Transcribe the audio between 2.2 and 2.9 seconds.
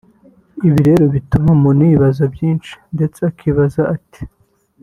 byinshi